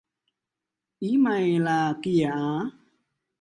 Ý 1.09 1.17
mày 1.23 1.47
là 1.65 1.79
kìa 2.03 2.25
á 2.33 2.47